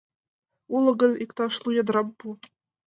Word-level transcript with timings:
—Уло 0.75 0.91
гын, 1.01 1.13
иктаж 1.23 1.53
лу 1.61 1.69
ядрам 1.81 2.07
пу. 2.17 2.27